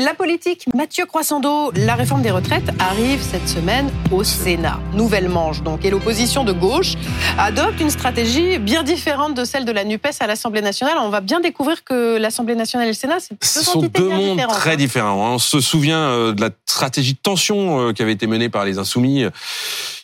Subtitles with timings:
[0.00, 4.80] La politique, Mathieu Croissando, la réforme des retraites arrive cette semaine au Sénat.
[4.92, 5.84] Nouvelle manche donc.
[5.84, 6.94] Et l'opposition de gauche
[7.38, 10.96] adopte une stratégie bien différente de celle de la NUPES à l'Assemblée nationale.
[10.98, 14.44] On va bien découvrir que l'Assemblée nationale et le Sénat, c'est deux sont deux mondes
[14.48, 14.76] très hein.
[14.76, 15.34] différents.
[15.34, 18.64] On se souvient euh, de la stratégie de tension euh, qui avait été menée par
[18.64, 19.24] les Insoumis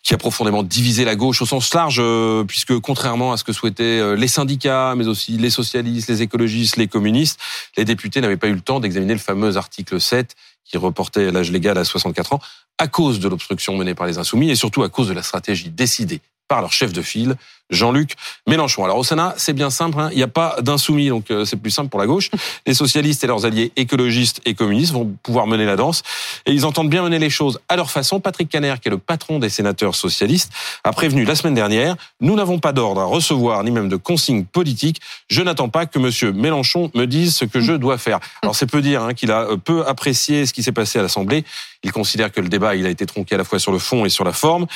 [0.02, 3.52] qui a profondément divisé la gauche au sens large, euh, puisque contrairement à ce que
[3.52, 7.38] souhaitaient les syndicats, mais aussi les socialistes, les écologistes, les communistes,
[7.76, 11.50] les députés n'avaient pas eu le temps d'examiner le fameux article 7 qui reportait l'âge
[11.50, 12.40] légal à 64 ans,
[12.78, 15.70] à cause de l'obstruction menée par les Insoumis et surtout à cause de la stratégie
[15.70, 16.20] décidée
[16.50, 17.36] par leur chef de file,
[17.70, 18.16] Jean-Luc
[18.48, 18.84] Mélenchon.
[18.84, 21.56] Alors au Sénat, c'est bien simple, hein, il n'y a pas d'insoumis, donc euh, c'est
[21.56, 22.28] plus simple pour la gauche.
[22.66, 26.02] Les socialistes et leurs alliés écologistes et communistes vont pouvoir mener la danse,
[26.46, 28.18] et ils entendent bien mener les choses à leur façon.
[28.18, 32.34] Patrick Caner, qui est le patron des sénateurs socialistes, a prévenu la semaine dernière, nous
[32.34, 36.32] n'avons pas d'ordre à recevoir, ni même de consignes politiques, je n'attends pas que monsieur
[36.32, 38.18] Mélenchon me dise ce que je dois faire.
[38.42, 41.02] Alors c'est peu dire hein, qu'il a euh, peu apprécié ce qui s'est passé à
[41.02, 41.44] l'Assemblée,
[41.84, 44.04] il considère que le débat il a été tronqué à la fois sur le fond
[44.04, 44.66] et sur la forme.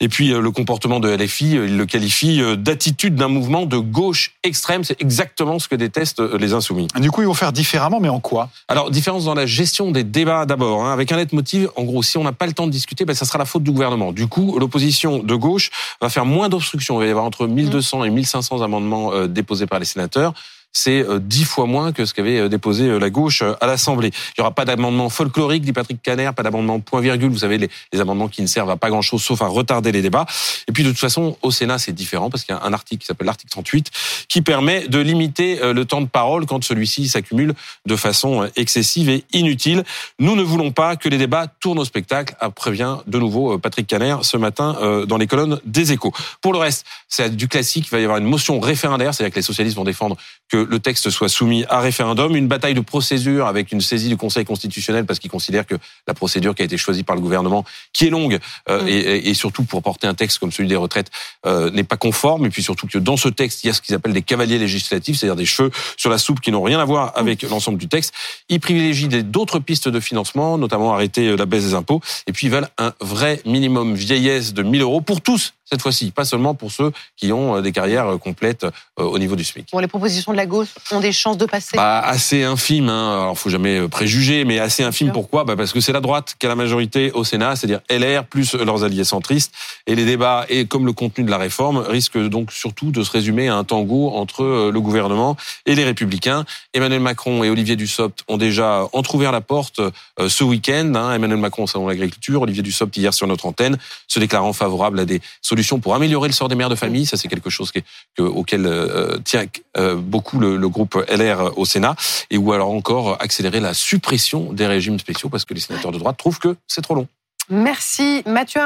[0.00, 3.64] Et puis euh, le comportement de LFI, euh, il le qualifie euh, d'attitude d'un mouvement
[3.64, 4.84] de gauche extrême.
[4.84, 6.86] C'est exactement ce que détestent les insoumis.
[7.00, 8.50] Du coup, ils vont faire différemment, mais en quoi?
[8.68, 10.84] Alors, différence dans la gestion des débats d'abord.
[10.84, 13.14] Hein, avec un motif, en gros, si on n'a pas le temps de discuter, ben,
[13.14, 14.12] ça sera la faute du gouvernement.
[14.12, 16.96] Du coup, l'opposition de gauche va faire moins d'obstruction.
[16.96, 20.34] Il va y avoir entre 1200 et 1500 amendements déposés par les sénateurs
[20.76, 24.08] c'est euh, dix fois moins que ce qu'avait euh, déposé euh, la gauche à l'Assemblée.
[24.08, 27.30] Il n'y aura pas d'amendement folklorique, dit Patrick Caner, pas d'amendement point virgule.
[27.30, 30.02] Vous savez, les, les, amendements qui ne servent à pas grand-chose sauf à retarder les
[30.02, 30.26] débats.
[30.68, 33.00] Et puis de toute façon, au Sénat, c'est différent parce qu'il y a un article
[33.00, 33.90] qui s'appelle l'article 38
[34.28, 37.54] qui permet de limiter le temps de parole quand celui-ci s'accumule
[37.86, 39.82] de façon excessive et inutile.
[40.18, 44.16] Nous ne voulons pas que les débats tournent au spectacle, prévient de nouveau Patrick Caner
[44.22, 46.12] ce matin dans les colonnes des Échos.
[46.40, 47.86] Pour le reste, c'est du classique.
[47.86, 50.16] Il va y avoir une motion référendaire, c'est-à-dire que les socialistes vont défendre
[50.48, 54.16] que le texte soit soumis à référendum, une bataille de procédure avec une saisie du
[54.16, 57.64] Conseil constitutionnel parce qu'il considère que la procédure qui a été choisie par le gouvernement,
[57.92, 58.38] qui est longue
[58.68, 58.88] euh, mm.
[58.88, 61.10] et, et, surtout pour porter un texte comme celui des retraites,
[61.46, 62.46] euh, n'est pas conforme.
[62.46, 64.58] Et puis surtout que dans ce texte, il y a ce qu'ils appellent des cavaliers
[64.58, 67.48] législatifs, c'est-à-dire des cheveux sur la soupe qui n'ont rien à voir avec mm.
[67.48, 68.12] l'ensemble du texte.
[68.48, 72.00] Ils privilégient d'autres pistes de financement, notamment arrêter euh, la baisse des impôts.
[72.26, 76.12] Et puis ils veulent un vrai minimum vieillesse de 1000 euros pour tous cette fois-ci,
[76.12, 79.42] pas seulement pour ceux qui ont euh, des carrières euh, complètes euh, au niveau du
[79.42, 79.68] SMIC.
[79.72, 83.22] Bon, les propositions de la gauche ont des chances de passer bah, Assez infimes, hein.
[83.22, 85.10] alors faut jamais préjuger, mais assez infimes.
[85.12, 85.44] Pourquoi?
[85.44, 88.54] Bah Parce que c'est la droite qui a la majorité au Sénat, c'est-à-dire LR plus
[88.54, 89.52] leurs alliés centristes,
[89.86, 93.10] et les débats, et comme le contenu de la réforme, risquent donc surtout de se
[93.10, 96.44] résumer à un tango entre le gouvernement et les républicains.
[96.74, 99.80] Emmanuel Macron et Olivier Dussopt ont déjà entrouvert la porte
[100.26, 100.92] ce week-end.
[100.94, 101.14] Hein.
[101.14, 105.00] Emmanuel Macron au salon de l'agriculture, Olivier Dussopt hier sur notre antenne, se déclarant favorable
[105.00, 107.06] à des solutions pour améliorer le sort des mères de famille.
[107.06, 107.72] Ça, c'est quelque chose
[108.18, 109.44] auquel euh, tient
[109.76, 111.96] euh, beaucoup le, le, groupe LR au Sénat.
[112.30, 115.98] Et ou alors encore accélérer la suppression des régimes spéciaux parce que les sénateurs de
[115.98, 117.06] droite trouvent que c'est trop long.
[117.48, 118.62] Merci Mathieu.